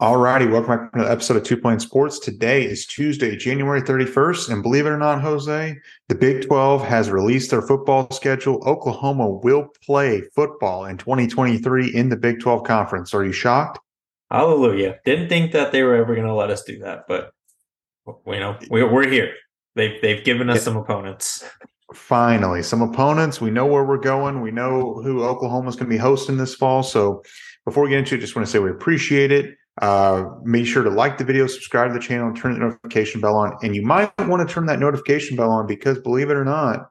[0.00, 2.20] All righty, welcome back to the episode of Two Point Sports.
[2.20, 7.10] Today is Tuesday, January 31st, and believe it or not, Jose, the Big 12 has
[7.10, 8.62] released their football schedule.
[8.64, 13.12] Oklahoma will play football in 2023 in the Big 12 conference.
[13.12, 13.80] Are you shocked?
[14.30, 15.00] Hallelujah.
[15.04, 17.32] Didn't think that they were ever going to let us do that, but
[18.06, 19.32] you know, we're here.
[19.74, 20.62] They've, they've given us yeah.
[20.62, 21.44] some opponents.
[21.92, 23.40] Finally, some opponents.
[23.40, 24.42] We know where we're going.
[24.42, 26.84] We know who Oklahoma's going to be hosting this fall.
[26.84, 27.24] So
[27.64, 29.57] before we get into it, just want to say we appreciate it.
[29.80, 33.36] Uh, make sure to like the video, subscribe to the channel, turn the notification bell
[33.36, 33.56] on.
[33.62, 36.90] And you might want to turn that notification bell on because, believe it or not,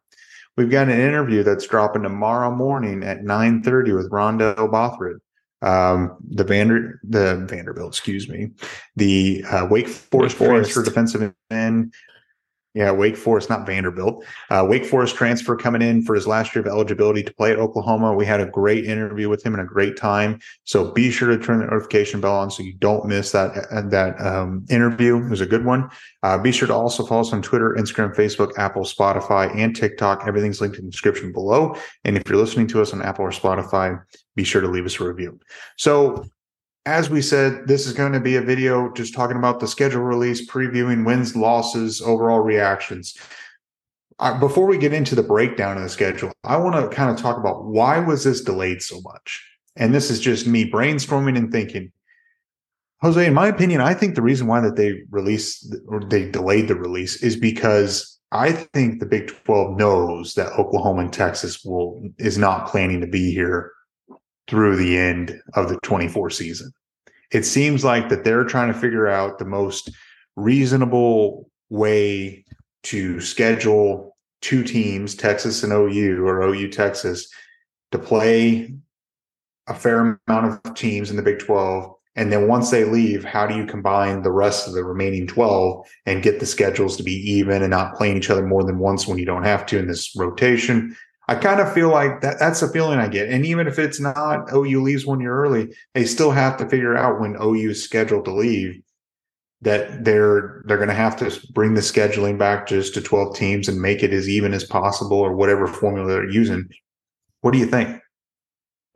[0.56, 5.20] we've got an interview that's dropping tomorrow morning at 9:30 with Rondell Bothroyd,
[5.62, 8.52] um, the Vander the Vanderbilt, excuse me,
[8.96, 10.72] the uh, Wake Forest, Wake Forest.
[10.72, 11.94] transfer defensive end
[12.74, 14.24] yeah, Wake Forest, not Vanderbilt.
[14.52, 17.58] Uh, Wake Forest transfer coming in for his last year of eligibility to play at
[17.58, 18.14] Oklahoma.
[18.14, 20.40] We had a great interview with him and a great time.
[20.64, 23.82] So be sure to turn the notification bell on so you don't miss that uh,
[23.90, 25.18] that um, interview.
[25.26, 25.90] It was a good one.
[26.22, 30.28] Uh, be sure to also follow us on Twitter, Instagram, Facebook, Apple, Spotify, and TikTok.
[30.28, 31.76] Everything's linked in the description below.
[32.04, 34.00] And if you're listening to us on Apple or Spotify,
[34.36, 35.40] be sure to leave us a review.
[35.78, 36.26] So
[36.88, 40.04] as we said, this is going to be a video just talking about the schedule
[40.04, 43.18] release, previewing wins, losses, overall reactions.
[44.20, 47.18] Uh, before we get into the breakdown of the schedule, I want to kind of
[47.18, 49.46] talk about why was this delayed so much?
[49.76, 51.92] And this is just me brainstorming and thinking.
[53.02, 56.70] Jose, in my opinion, I think the reason why that they released or they delayed
[56.70, 62.02] the release is because I think the Big 12 knows that Oklahoma and Texas will
[62.18, 63.74] is not planning to be here
[64.48, 66.72] through the end of the 24 season.
[67.32, 69.90] It seems like that they're trying to figure out the most
[70.36, 72.46] reasonable way
[72.84, 77.28] to schedule two teams, Texas and OU or OU Texas,
[77.92, 78.74] to play
[79.68, 81.94] a fair amount of teams in the Big 12.
[82.16, 85.86] And then once they leave, how do you combine the rest of the remaining 12
[86.06, 89.08] and get the schedules to be even and not playing each other more than once
[89.08, 90.96] when you don't have to in this rotation?
[91.30, 93.30] I kind of feel like that that's the feeling I get.
[93.30, 96.70] And even if it's not oh, OU leaves one year early, they still have to
[96.70, 98.82] figure out when oh, OU is scheduled to leave
[99.62, 103.68] that they're they're going to have to bring the scheduling back just to 12 teams
[103.68, 106.68] and make it as even as possible or whatever formula they're using.
[107.42, 108.00] What do you think?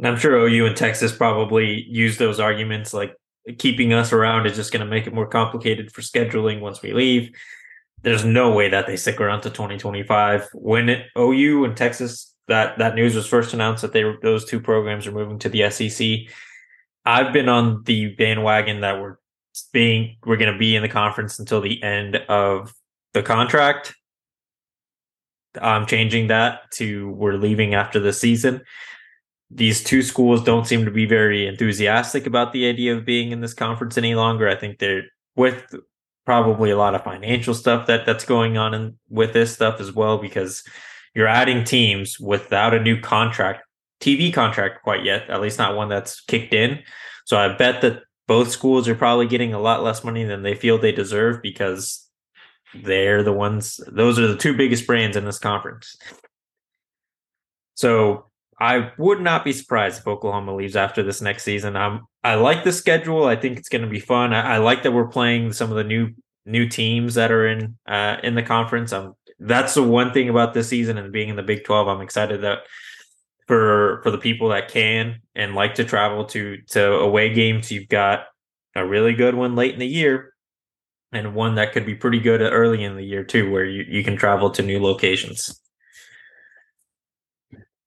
[0.04, 3.16] I'm sure OU and Texas probably use those arguments like
[3.58, 6.94] keeping us around is just going to make it more complicated for scheduling once we
[6.94, 7.32] leave
[8.04, 10.50] there's no way that they stick around to 2025.
[10.54, 14.60] When it, OU and Texas that that news was first announced that they those two
[14.60, 16.34] programs are moving to the SEC.
[17.06, 19.18] I've been on the bandwagon that we're
[19.74, 22.74] being we're going to be in the conference until the end of
[23.14, 23.96] the contract.
[25.62, 28.62] I'm changing that to we're leaving after the season.
[29.50, 33.42] These two schools don't seem to be very enthusiastic about the idea of being in
[33.42, 34.48] this conference any longer.
[34.48, 35.04] I think they're
[35.36, 35.76] with
[36.26, 39.92] probably a lot of financial stuff that that's going on in, with this stuff as
[39.92, 40.64] well because
[41.14, 43.64] you're adding teams without a new contract
[44.02, 46.80] TV contract quite yet, at least not one that's kicked in.
[47.26, 50.56] So I bet that both schools are probably getting a lot less money than they
[50.56, 52.08] feel they deserve because
[52.74, 55.96] they're the ones those are the two biggest brands in this conference.
[57.76, 61.76] So I would not be surprised if Oklahoma leaves after this next season.
[61.76, 63.26] I'm I like the schedule.
[63.26, 64.34] I think it's going to be fun.
[64.34, 66.10] I, I, like that we're playing some of the new
[66.46, 68.94] new teams that are in uh, in the conference.
[68.94, 71.88] Um, that's the one thing about this season and being in the Big Twelve.
[71.88, 72.60] I'm excited that
[73.48, 77.90] for for the people that can and like to travel to to away games, you've
[77.90, 78.26] got
[78.76, 80.34] a really good one late in the year
[81.12, 84.04] and one that could be pretty good early in the year too, where you, you
[84.04, 85.60] can travel to new locations.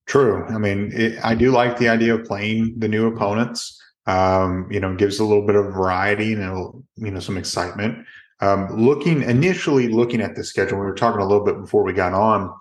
[0.07, 0.47] True.
[0.49, 3.81] I mean, it, I do like the idea of playing the new opponents.
[4.07, 8.07] Um, you know, gives a little bit of variety and you know some excitement.
[8.41, 11.93] Um, looking initially looking at the schedule, we were talking a little bit before we
[11.93, 12.55] got on.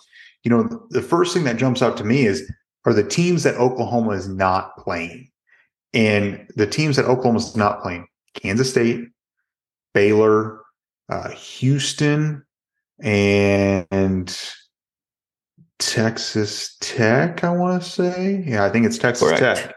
[0.43, 2.49] You know, the first thing that jumps out to me is
[2.85, 5.29] are the teams that Oklahoma is not playing,
[5.93, 9.07] and the teams that Oklahoma is not playing: Kansas State,
[9.93, 10.61] Baylor,
[11.09, 12.45] uh, Houston,
[12.99, 14.37] and
[15.79, 18.43] Texas Tech, I want to say.
[18.47, 19.59] Yeah, I think it's Texas Correct.
[19.59, 19.75] Tech.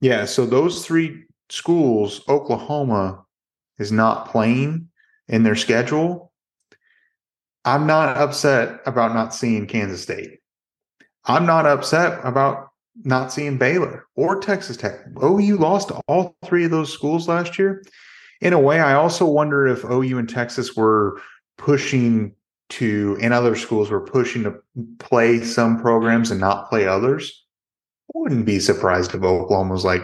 [0.00, 3.24] Yeah, so those three schools, Oklahoma
[3.78, 4.88] is not playing
[5.28, 6.32] in their schedule.
[7.64, 10.38] I'm not upset about not seeing Kansas State.
[11.26, 12.68] I'm not upset about
[13.04, 15.00] not seeing Baylor or Texas Tech.
[15.22, 17.82] OU lost all three of those schools last year.
[18.40, 21.20] In a way, I also wonder if OU and Texas were
[21.58, 22.34] pushing
[22.70, 24.54] to and other schools were pushing to
[24.98, 27.39] play some programs and not play others.
[28.14, 30.02] Wouldn't be surprised if Oklahoma was like,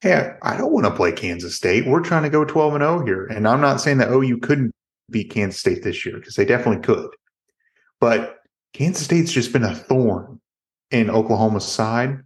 [0.00, 1.86] hey, I don't want to play Kansas State.
[1.86, 3.26] We're trying to go 12 and 0 here.
[3.26, 4.72] And I'm not saying that OU couldn't
[5.10, 7.10] beat Kansas State this year because they definitely could.
[8.00, 8.38] But
[8.74, 10.40] Kansas State's just been a thorn
[10.90, 12.20] in Oklahoma's side.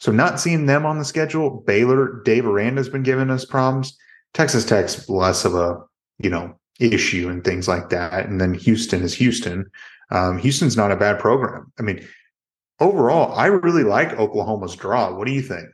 [0.00, 3.96] So not seeing them on the schedule, Baylor, Dave Aranda's been giving us problems.
[4.34, 5.78] Texas Tech's less of a,
[6.18, 8.26] you know, issue and things like that.
[8.26, 9.70] And then Houston is Houston.
[10.10, 11.72] Um, Houston's not a bad program.
[11.78, 12.06] I mean,
[12.80, 15.14] overall, I really like Oklahoma's draw.
[15.14, 15.68] What do you think?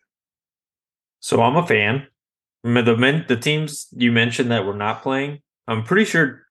[1.20, 2.06] So I'm a fan.
[2.64, 6.42] The men, the teams you mentioned that were not playing, I'm pretty sure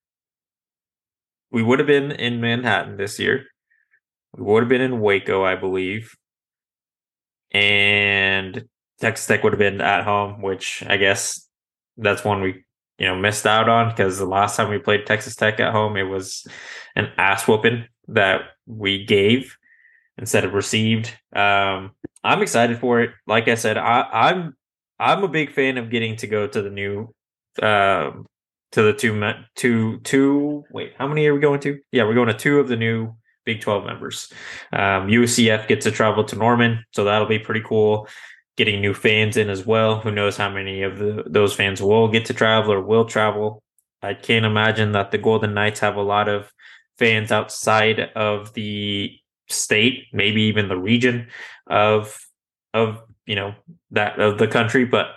[1.51, 3.45] we would have been in Manhattan this year.
[4.37, 6.15] We would have been in Waco, I believe.
[7.51, 8.65] And
[8.99, 11.47] Texas Tech would have been at home, which I guess
[11.97, 12.63] that's one we
[12.97, 15.97] you know missed out on because the last time we played Texas Tech at home,
[15.97, 16.47] it was
[16.95, 19.57] an ass whooping that we gave
[20.17, 21.13] instead of received.
[21.35, 21.91] Um,
[22.23, 23.11] I'm excited for it.
[23.27, 24.55] Like I said, I, I'm
[24.99, 27.13] I'm a big fan of getting to go to the new
[27.61, 28.27] um,
[28.71, 29.19] to the two
[29.55, 30.63] two two.
[30.71, 31.79] Wait, how many are we going to?
[31.91, 33.15] Yeah, we're going to two of the new
[33.45, 34.31] Big Twelve members.
[34.71, 38.07] Um, UCF gets to travel to Norman, so that'll be pretty cool.
[38.57, 39.99] Getting new fans in as well.
[40.01, 43.63] Who knows how many of the, those fans will get to travel or will travel?
[44.03, 46.51] I can't imagine that the Golden Knights have a lot of
[46.97, 49.17] fans outside of the
[49.51, 51.27] state, maybe even the region
[51.67, 52.17] of
[52.73, 53.53] of you know
[53.91, 54.85] that of the country.
[54.85, 55.07] But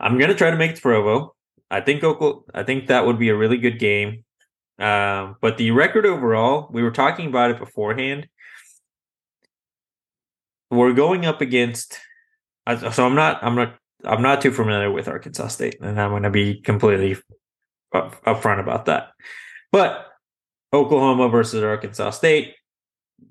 [0.00, 1.34] I'm gonna try to make it to Provo.
[1.70, 4.24] I think Oklahoma, I think that would be a really good game.
[4.78, 8.28] Um, but the record overall, we were talking about it beforehand.
[10.70, 11.98] We're going up against.
[12.66, 13.42] So I'm not.
[13.42, 13.78] I'm not.
[14.04, 17.16] I'm not too familiar with Arkansas State, and I'm going to be completely
[17.94, 19.10] upfront about that.
[19.70, 20.08] But
[20.72, 22.54] Oklahoma versus Arkansas State,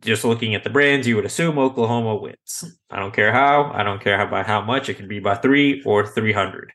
[0.02, 2.80] just looking at the brands, you would assume Oklahoma wins.
[2.90, 3.72] I don't care how.
[3.74, 4.90] I don't care how by how much.
[4.90, 6.72] It can be by three or three hundred.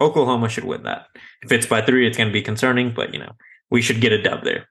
[0.00, 1.06] Oklahoma should win that.
[1.42, 3.32] If it's by three, it's going to be concerning, but you know,
[3.70, 4.68] we should get a dub there.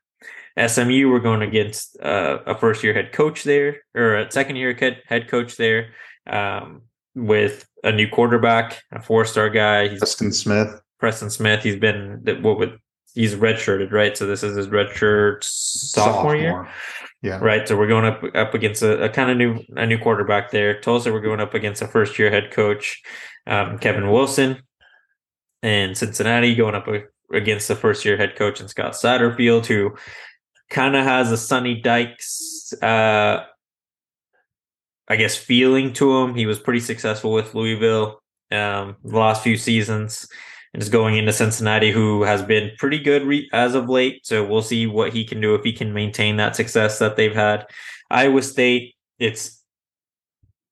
[0.67, 4.73] SMU, we're going against uh, a first year head coach there, or a second year
[4.73, 5.89] head, coach there,
[6.27, 6.83] um,
[7.13, 9.89] with a new quarterback, a four star guy.
[9.89, 10.81] He's Preston Smith.
[10.99, 11.63] Preston Smith.
[11.63, 12.79] He's been what would
[13.15, 14.15] he's redshirted, right?
[14.15, 16.35] So this is his redshirt sophomore, sophomore.
[16.35, 16.67] year.
[17.25, 17.39] Yeah.
[17.41, 17.67] Right.
[17.67, 20.79] So we're going up up against a, a, kind of new a new quarterback there.
[20.79, 23.01] Tulsa, we're going up against a first year head coach,
[23.47, 24.61] um, Kevin Wilson
[25.63, 26.87] and Cincinnati going up
[27.33, 29.95] against the first year head coach and Scott Satterfield, who
[30.69, 33.43] kind of has a Sonny Dykes, uh,
[35.07, 36.35] I guess, feeling to him.
[36.35, 40.27] He was pretty successful with Louisville um, the last few seasons
[40.75, 44.27] and is going into Cincinnati, who has been pretty good re- as of late.
[44.27, 47.33] So we'll see what he can do if he can maintain that success that they've
[47.33, 47.65] had.
[48.11, 49.63] Iowa State, it's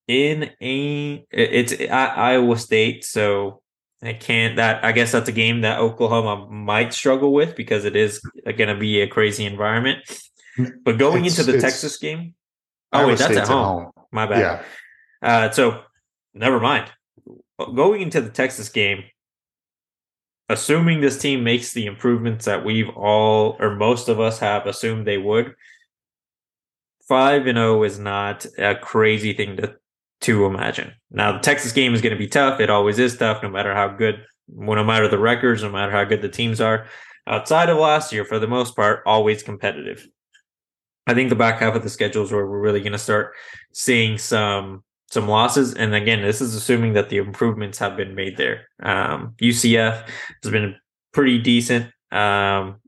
[0.10, 3.62] in a it's at Iowa State, so
[4.02, 7.96] I can't that I guess that's a game that Oklahoma might struggle with because it
[7.96, 10.00] is going to be a crazy environment.
[10.84, 12.36] But going it's, into the Texas game,
[12.92, 13.84] oh wait, that's at home.
[13.84, 13.92] home.
[14.12, 14.66] My bad.
[15.22, 15.28] Yeah.
[15.28, 15.82] Uh, so
[16.34, 16.92] never mind.
[17.58, 19.06] Going into the Texas game,
[20.54, 25.06] assuming this team makes the improvements that we've all or most of us have assumed
[25.06, 25.56] they would,
[27.08, 29.76] five and zero oh is not a crazy thing to
[30.22, 30.94] to imagine.
[31.12, 32.62] Now, the Texas game is going to be tough.
[32.62, 36.06] It always is tough, no matter how good, no matter the records, no matter how
[36.06, 36.86] good the teams are.
[37.28, 40.08] Outside of last year, for the most part, always competitive.
[41.08, 43.34] I think the back half of the schedule is where we're really going to start
[43.74, 44.84] seeing some
[45.14, 45.74] some losses.
[45.74, 48.68] And again, this is assuming that the improvements have been made there.
[48.82, 50.08] Um, UCF
[50.44, 50.76] has been
[51.14, 51.92] pretty decent.
[52.12, 52.82] Um,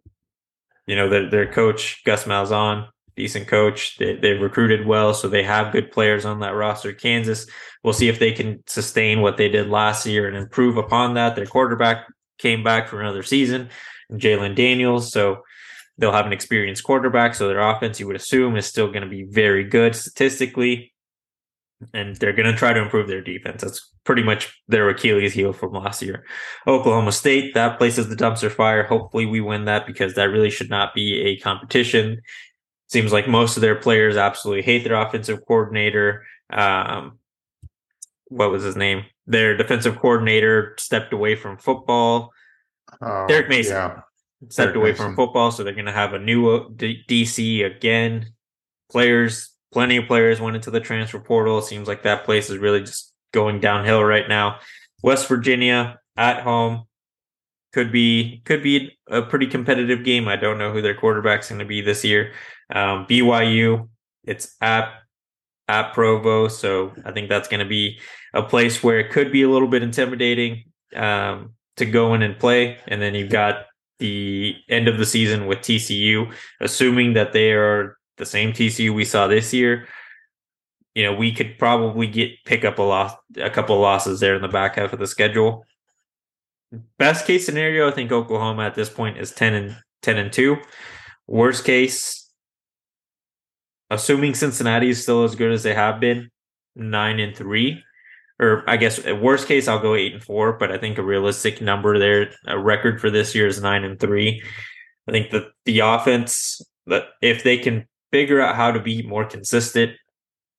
[0.87, 3.97] you know, their, their coach Gus Malzahn decent coach.
[3.97, 6.93] They, they've recruited well, so they have good players on that roster.
[6.93, 7.47] Kansas,
[7.83, 11.35] we'll see if they can sustain what they did last year and improve upon that.
[11.35, 12.05] Their quarterback
[12.37, 13.69] came back for another season,
[14.11, 15.11] Jalon Daniels.
[15.11, 15.43] So
[15.97, 17.35] they'll have an experienced quarterback.
[17.35, 20.93] So their offense, you would assume, is still going to be very good statistically.
[21.93, 23.61] And they're going to try to improve their defense.
[23.61, 26.25] That's pretty much their Achilles heel from last year.
[26.67, 28.83] Oklahoma State, that place is the dumpster fire.
[28.83, 32.21] Hopefully, we win that because that really should not be a competition
[32.87, 36.25] seems like most of their players absolutely hate their offensive coordinator.
[36.51, 37.19] Um,
[38.27, 39.05] what was his name?
[39.27, 42.31] Their defensive coordinator stepped away from football.
[43.01, 43.99] Oh, Derek Mason yeah.
[44.49, 45.05] stepped Derek away Mason.
[45.05, 48.31] from football, so they're going to have a new uh, D- DC again.
[48.91, 51.57] Players, plenty of players went into the transfer portal.
[51.57, 54.59] It seems like that place is really just going downhill right now.
[55.03, 56.85] West Virginia at home
[57.73, 60.29] could be could be a pretty competitive game.
[60.29, 62.31] I don't know who their quarterback's going to be this year.
[62.73, 63.89] Um, BYU,
[64.23, 64.93] it's at
[65.67, 66.47] at Provo.
[66.47, 67.99] So I think that's going to be
[68.33, 70.63] a place where it could be a little bit intimidating
[70.95, 72.77] um, to go in and play.
[72.87, 73.65] And then you've got
[73.99, 79.05] the end of the season with TCU, assuming that they are the same TCU we
[79.05, 79.87] saw this year.
[80.93, 84.41] You know, we could probably get pick up a loss, a couple losses there in
[84.41, 85.65] the back half of the schedule.
[86.97, 90.57] Best case scenario, I think Oklahoma at this point is ten and ten and two.
[91.27, 92.29] Worst case,
[93.89, 96.29] assuming Cincinnati is still as good as they have been,
[96.75, 97.83] nine and three.
[98.39, 101.61] Or I guess worst case I'll go eight and four, but I think a realistic
[101.61, 104.43] number there, a record for this year is nine and three.
[105.07, 109.25] I think that the offense that if they can figure out how to be more
[109.25, 109.91] consistent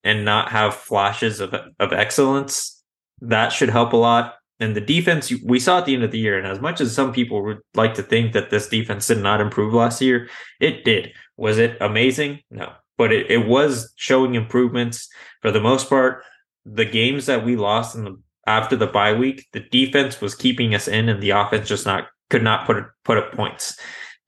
[0.03, 2.83] and not have flashes of of excellence,
[3.21, 4.35] that should help a lot.
[4.59, 6.93] And the defense we saw at the end of the year, and as much as
[6.93, 10.83] some people would like to think that this defense did not improve last year, it
[10.83, 11.13] did.
[11.35, 12.39] Was it amazing?
[12.49, 15.07] No but it, it was showing improvements
[15.41, 16.23] for the most part.
[16.65, 20.73] The games that we lost in the after the bye week, the defense was keeping
[20.73, 23.79] us in, and the offense just not could not put put up points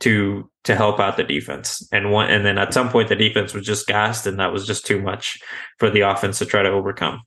[0.02, 1.88] to to help out the defense.
[1.92, 4.68] And one and then at some point the defense was just gassed, and that was
[4.68, 5.40] just too much
[5.80, 7.24] for the offense to try to overcome.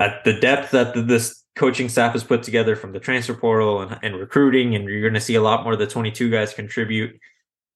[0.00, 3.98] At the depth that this coaching staff has put together from the transfer portal and,
[4.02, 7.14] and recruiting, and you're going to see a lot more of the 22 guys contribute.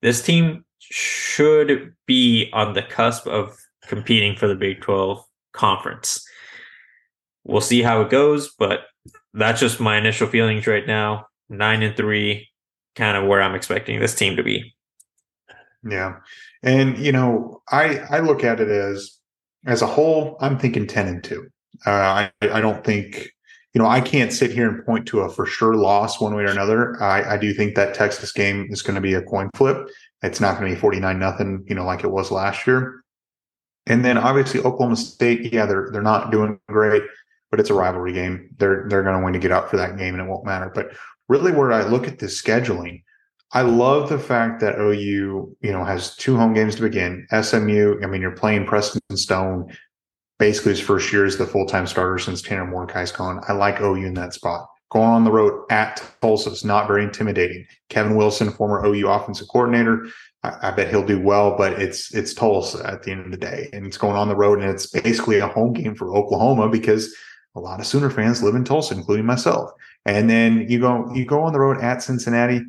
[0.00, 3.54] This team should be on the cusp of
[3.86, 5.22] competing for the Big 12
[5.52, 6.26] conference.
[7.44, 8.84] We'll see how it goes, but
[9.34, 11.26] that's just my initial feelings right now.
[11.50, 12.48] Nine and three,
[12.94, 14.74] kind of where I'm expecting this team to be.
[15.82, 16.16] Yeah.
[16.62, 19.18] And you know, I I look at it as
[19.66, 21.46] as a whole, I'm thinking 10 and 2.
[21.86, 23.30] Uh, I, I don't think,
[23.72, 26.44] you know, I can't sit here and point to a for sure loss one way
[26.44, 27.02] or another.
[27.02, 29.88] I, I do think that Texas game is going to be a coin flip.
[30.22, 33.02] It's not going to be 49 nothing, you know, like it was last year.
[33.86, 37.02] And then obviously Oklahoma State, yeah, they're they're not doing great,
[37.50, 38.48] but it's a rivalry game.
[38.56, 40.72] They're they're going to win to get out for that game, and it won't matter.
[40.74, 40.92] But
[41.28, 43.02] really, where I look at this scheduling,
[43.52, 47.26] I love the fact that OU, you know, has two home games to begin.
[47.30, 49.72] SMU, I mean, you're playing Preston Stone,
[50.40, 53.40] basically his first year as the full time starter since Tanner Mordecai's gone.
[53.46, 54.66] I like OU in that spot.
[54.90, 57.64] Going on the road at Tulsa is not very intimidating.
[57.88, 60.06] Kevin Wilson, former OU offensive coordinator,
[60.42, 63.36] I, I, bet he'll do well, but it's it's Tulsa at the end of the
[63.36, 66.68] day, and it's going on the road, and it's basically a home game for Oklahoma
[66.68, 67.14] because
[67.56, 69.70] a lot of Sooner fans live in Tulsa, including myself.
[70.06, 72.62] And then you go you go on the road at Cincinnati.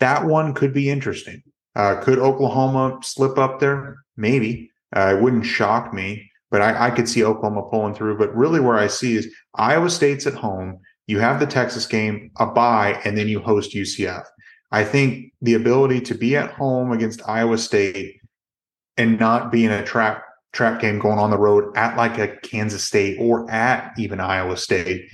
[0.00, 1.42] That one could be interesting.
[1.74, 3.98] Uh, could Oklahoma slip up there?
[4.16, 4.70] Maybe.
[4.94, 8.18] Uh, it wouldn't shock me, but I, I could see Oklahoma pulling through.
[8.18, 12.30] But really, where I see is Iowa State's at home you have the Texas game,
[12.38, 14.24] a bye, and then you host UCF.
[14.70, 18.20] I think the ability to be at home against Iowa State
[18.96, 22.36] and not be in a trap trap game going on the road at like a
[22.38, 25.08] Kansas State or at even Iowa State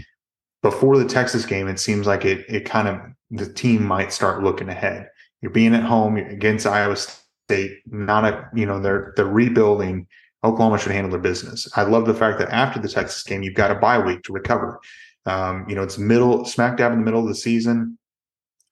[0.63, 3.01] before the Texas game, it seems like it it kind of
[3.31, 5.09] the team might start looking ahead.
[5.41, 10.07] You're being at home against Iowa State, not a you know they're they're rebuilding.
[10.45, 11.69] Oklahoma should handle their business.
[11.77, 14.33] I love the fact that after the Texas game, you've got a bye week to
[14.33, 14.79] recover.
[15.27, 17.99] Um, you know, it's middle smack dab in the middle of the season.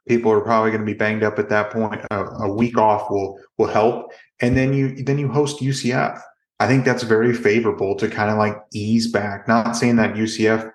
[0.08, 2.00] People are probably going to be banged up at that point.
[2.12, 6.20] A, a week off will will help, and then you then you host UCF.
[6.58, 9.46] I think that's very favorable to kind of like ease back.
[9.46, 10.70] Not saying that UCF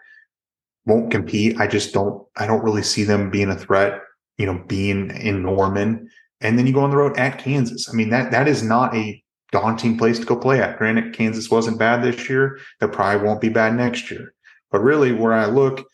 [0.86, 1.60] won't compete.
[1.60, 2.26] I just don't.
[2.38, 4.02] I don't really see them being a threat.
[4.38, 6.10] You know, being in Norman,
[6.40, 7.90] and then you go on the road at Kansas.
[7.90, 9.22] I mean that that is not a
[9.52, 10.78] daunting place to go play at.
[10.78, 12.60] Granted, Kansas wasn't bad this year.
[12.80, 14.34] They probably won't be bad next year.
[14.72, 15.86] But really, where I look,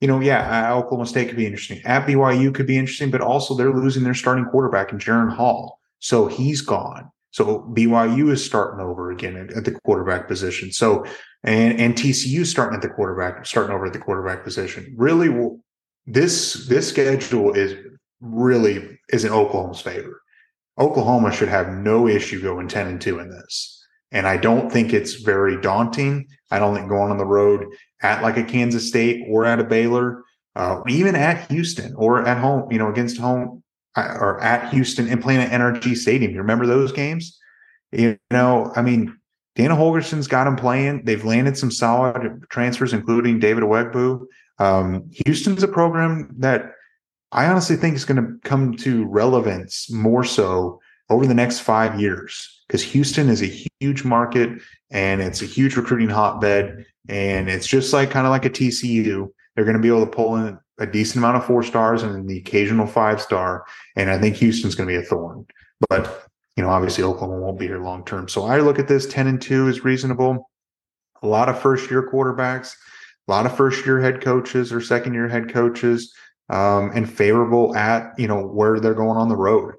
[0.00, 1.80] you know, yeah, Oklahoma State could be interesting.
[1.84, 5.78] At BYU could be interesting, but also they're losing their starting quarterback in Jaren Hall.
[6.00, 7.10] So he's gone.
[7.34, 10.70] So BYU is starting over again at, at the quarterback position.
[10.70, 11.04] So
[11.42, 14.94] and and TCU starting at the quarterback, starting over at the quarterback position.
[14.96, 15.28] Really,
[16.06, 17.74] this this schedule is
[18.20, 20.22] really is in Oklahoma's favor.
[20.78, 23.84] Oklahoma should have no issue going ten and two in this.
[24.12, 26.28] And I don't think it's very daunting.
[26.52, 27.66] I don't think going on the road
[28.00, 30.22] at like a Kansas State or at a Baylor,
[30.54, 33.63] uh, even at Houston or at home, you know, against home
[33.96, 36.32] or at Houston and playing at Stadium.
[36.32, 37.38] You remember those games?
[37.92, 39.16] You know, I mean,
[39.54, 41.04] Dana Holgorsen's got them playing.
[41.04, 44.26] They've landed some solid transfers, including David Ugwoegbu.
[44.58, 46.72] Um, Houston's a program that
[47.32, 52.00] I honestly think is going to come to relevance more so over the next five
[52.00, 54.60] years because Houston is a huge market
[54.90, 56.86] and it's a huge recruiting hotbed.
[57.08, 59.28] And it's just like kind of like a TCU.
[59.54, 62.28] They're going to be able to pull in a decent amount of four stars and
[62.28, 63.64] the occasional five star.
[63.96, 65.46] And I think Houston's going to be a thorn.
[65.88, 68.28] But you know, obviously Oklahoma won't be here long term.
[68.28, 70.50] So I look at this 10 and 2 is reasonable.
[71.22, 72.74] A lot of first year quarterbacks,
[73.26, 76.14] a lot of first year head coaches or second year head coaches,
[76.50, 79.74] um, and favorable at, you know, where they're going on the road.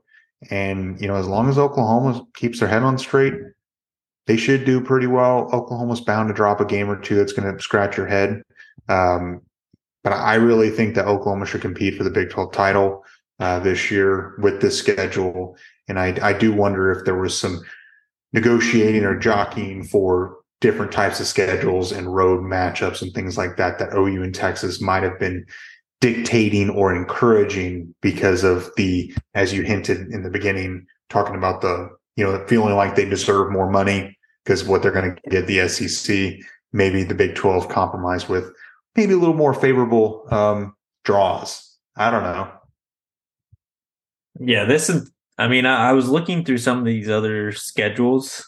[0.49, 3.33] And, you know, as long as Oklahoma keeps their head on straight,
[4.27, 5.49] they should do pretty well.
[5.53, 8.41] Oklahoma's bound to drop a game or two that's going to scratch your head.
[8.89, 9.41] Um,
[10.05, 13.03] but I really think that Oklahoma should compete for the Big 12 title
[13.39, 15.57] uh, this year with this schedule.
[15.87, 17.59] And I, I do wonder if there was some
[18.31, 23.79] negotiating or jockeying for different types of schedules and road matchups and things like that
[23.79, 25.43] that OU and Texas might have been
[26.01, 31.89] dictating or encouraging because of the, as you hinted in the beginning, talking about the,
[32.15, 35.67] you know, feeling like they deserve more money because what they're going to get the
[35.67, 36.35] SEC,
[36.73, 38.51] maybe the Big 12 compromise with
[38.95, 41.77] maybe a little more favorable um, draws.
[41.95, 42.51] I don't know.
[44.39, 45.11] Yeah, this is.
[45.37, 48.45] I mean, I, I was looking through some of these other schedules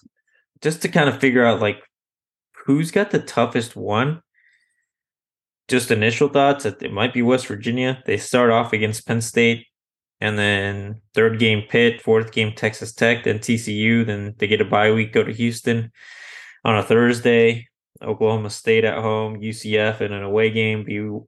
[0.62, 1.82] just to kind of figure out like
[2.66, 4.22] who's got the toughest one.
[5.68, 8.01] Just initial thoughts that it might be West Virginia.
[8.06, 9.66] They start off against Penn State,
[10.22, 14.06] and then third game Pitt, fourth game Texas Tech, then TCU.
[14.06, 15.92] Then they get a bye week, go to Houston
[16.63, 17.68] on a Thursday.
[18.01, 20.82] Oklahoma State at home, UCF in an away game,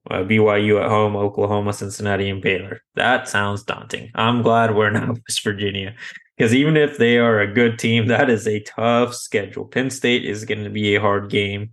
[0.10, 2.82] uh, BYU at home, Oklahoma, Cincinnati, and Baylor.
[2.96, 4.12] That sounds daunting.
[4.16, 5.96] I'm glad we're not West Virginia
[6.38, 9.66] because even if they are a good team, that is a tough schedule.
[9.66, 11.72] Penn State is going to be a hard game,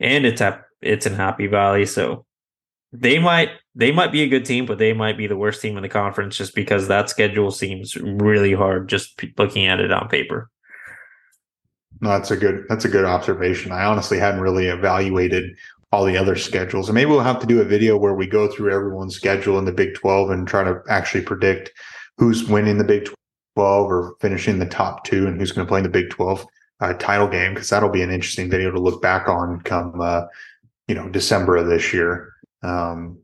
[0.00, 2.26] and it's at it's in Happy Valley, so
[2.92, 5.76] they might they might be a good team, but they might be the worst team
[5.76, 10.08] in the conference just because that schedule seems really hard just looking at it on
[10.08, 10.50] paper.
[12.04, 13.72] That's a good that's a good observation.
[13.72, 15.56] I honestly hadn't really evaluated
[15.92, 16.88] all the other schedules.
[16.88, 19.64] And maybe we'll have to do a video where we go through everyone's schedule in
[19.64, 21.70] the Big 12 and try to actually predict
[22.18, 23.08] who's winning the Big
[23.56, 26.44] 12 or finishing the top two and who's going to play in the Big 12
[26.80, 30.22] uh, title game because that'll be an interesting video to look back on come uh,
[30.88, 32.32] you know December of this year.
[32.62, 33.18] Um,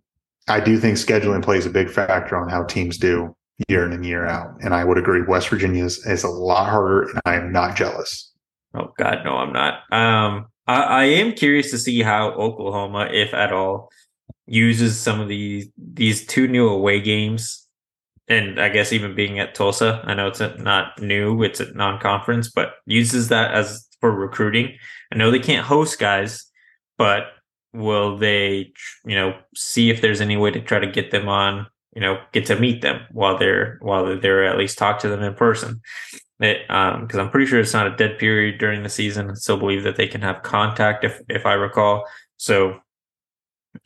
[0.49, 3.34] I do think scheduling plays a big factor on how teams do
[3.69, 6.71] year in and year out, and I would agree West Virginia is, is a lot
[6.71, 8.29] harder, and I am not jealous.
[8.75, 9.93] Oh God, no, I'm not.
[9.93, 13.91] Um, I, I am curious to see how Oklahoma, if at all,
[14.47, 17.67] uses some of these these two new away games,
[18.28, 20.02] and I guess even being at Tulsa.
[20.04, 24.76] I know it's not new; it's a non-conference, but uses that as for recruiting.
[25.13, 26.47] I know they can't host guys,
[26.97, 27.25] but
[27.73, 28.73] will they,
[29.04, 32.19] you know, see if there's any way to try to get them on, you know,
[32.33, 35.35] get to meet them while they're while they're there, at least talk to them in
[35.35, 35.80] person
[36.40, 36.64] because
[36.96, 39.30] um, I'm pretty sure it's not a dead period during the season.
[39.30, 42.04] I still believe that they can have contact if if I recall.
[42.38, 42.80] So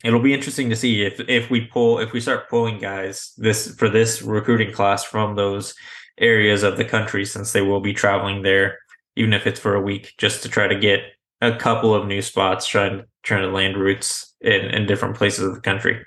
[0.03, 3.75] it'll be interesting to see if if we pull if we start pulling guys this
[3.75, 5.75] for this recruiting class from those
[6.17, 8.79] areas of the country since they will be traveling there
[9.17, 11.01] even if it's for a week just to try to get
[11.41, 15.55] a couple of new spots trying trying to land roots in, in different places of
[15.55, 16.05] the country.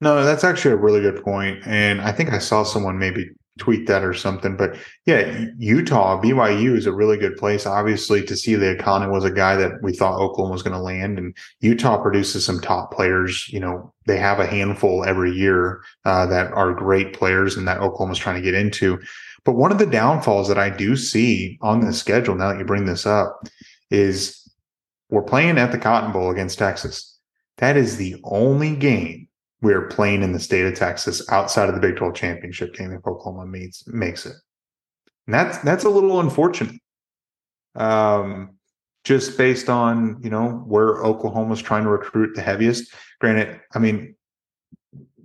[0.00, 1.62] No, that's actually a really good point.
[1.66, 4.56] And I think I saw someone maybe tweet that or something.
[4.56, 7.66] But yeah, Utah, BYU is a really good place.
[7.66, 10.82] Obviously, to see the Econo was a guy that we thought Oklahoma was going to
[10.82, 13.48] land, and Utah produces some top players.
[13.48, 17.80] You know, they have a handful every year uh, that are great players, and that
[17.80, 18.98] Oklahoma's trying to get into.
[19.44, 22.64] But one of the downfalls that I do see on the schedule, now that you
[22.64, 23.46] bring this up,
[23.90, 24.42] is
[25.08, 27.18] we're playing at the Cotton Bowl against Texas.
[27.58, 29.25] That is the only game
[29.62, 33.06] we're playing in the state of Texas outside of the Big 12 championship game if
[33.06, 34.34] Oklahoma meets makes it.
[35.26, 36.80] And that's that's a little unfortunate.
[37.74, 38.56] Um,
[39.04, 42.92] just based on, you know, where Oklahoma's trying to recruit the heaviest.
[43.20, 44.16] Granted, I mean,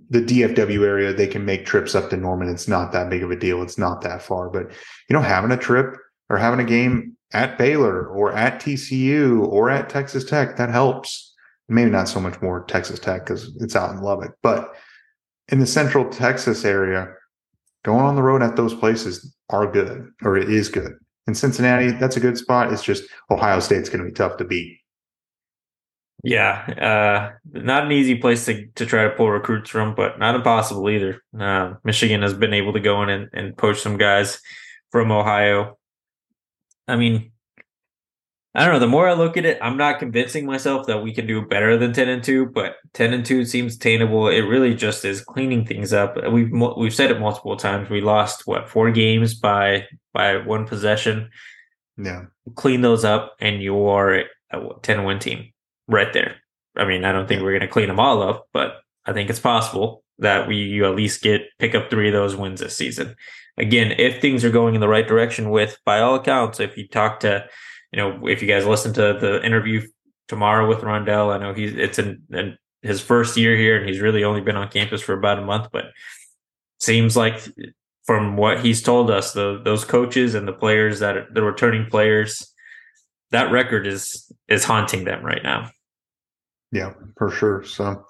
[0.08, 2.48] the DFW area, they can make trips up to Norman.
[2.48, 3.62] It's not that big of a deal.
[3.62, 4.50] It's not that far.
[4.50, 4.70] But
[5.08, 5.96] you know, having a trip
[6.28, 11.31] or having a game at Baylor or at TCU or at Texas Tech, that helps
[11.72, 14.74] maybe not so much more Texas Tech because it's out in Lubbock, but
[15.48, 17.12] in the central Texas area,
[17.84, 20.92] going on the road at those places are good or it is good.
[21.26, 22.72] In Cincinnati, that's a good spot.
[22.72, 24.78] It's just Ohio State's going to be tough to beat.
[26.24, 30.36] Yeah, uh, not an easy place to, to try to pull recruits from, but not
[30.36, 31.20] impossible either.
[31.38, 34.40] Uh, Michigan has been able to go in and, and poach some guys
[34.90, 35.78] from Ohio.
[36.86, 37.32] I mean,
[38.54, 38.80] I don't know.
[38.80, 41.78] The more I look at it, I'm not convincing myself that we can do better
[41.78, 44.28] than ten and two, but ten and two seems attainable.
[44.28, 46.16] It really just is cleaning things up.
[46.30, 47.88] We've we've said it multiple times.
[47.88, 51.30] We lost what four games by by one possession.
[51.96, 55.52] Yeah, clean those up, and you are a ten win team
[55.88, 56.36] right there.
[56.76, 59.30] I mean, I don't think we're going to clean them all up, but I think
[59.30, 62.76] it's possible that we you at least get pick up three of those wins this
[62.76, 63.16] season.
[63.56, 66.86] again, if things are going in the right direction with, by all accounts, if you
[66.88, 67.44] talk to,
[67.92, 69.86] you know, if you guys listen to the interview
[70.28, 74.00] tomorrow with Rondell, I know he's it's in, in his first year here and he's
[74.00, 75.86] really only been on campus for about a month, but
[76.80, 77.40] seems like
[78.04, 81.86] from what he's told us, the those coaches and the players that are, the returning
[81.88, 82.52] players,
[83.30, 85.70] that record is is haunting them right now.
[86.72, 87.62] Yeah, for sure.
[87.64, 88.06] So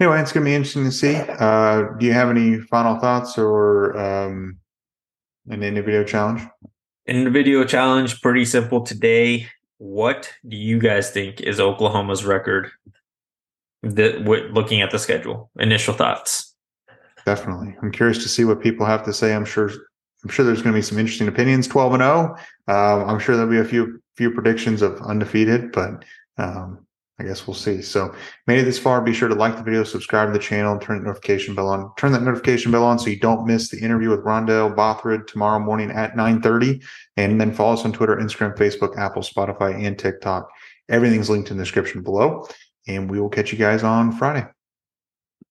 [0.00, 1.16] anyway, it's going to be interesting to see.
[1.16, 4.58] Uh, do you have any final thoughts or um,
[5.48, 6.42] an individual challenge?
[7.08, 9.48] Individual challenge, pretty simple today.
[9.78, 12.70] What do you guys think is Oklahoma's record?
[13.82, 14.20] That
[14.52, 16.54] looking at the schedule, initial thoughts.
[17.24, 19.34] Definitely, I'm curious to see what people have to say.
[19.34, 19.70] I'm sure,
[20.22, 21.66] I'm sure there's going to be some interesting opinions.
[21.66, 22.36] Twelve and zero.
[22.66, 22.74] Oh.
[22.74, 26.04] Um, I'm sure there'll be a few few predictions of undefeated, but
[26.36, 26.86] um,
[27.20, 27.82] I guess we'll see.
[27.82, 28.14] So
[28.46, 30.80] made it this far, be sure to like the video, subscribe to the channel, and
[30.80, 31.92] turn the notification bell on.
[31.96, 35.58] Turn that notification bell on so you don't miss the interview with Rondell Bothroyd tomorrow
[35.58, 36.80] morning at 9:30.
[37.16, 40.48] And then follow us on Twitter, Instagram, Facebook, Apple, Spotify, and TikTok.
[40.88, 42.46] Everything's linked in the description below.
[42.86, 44.46] And we will catch you guys on Friday.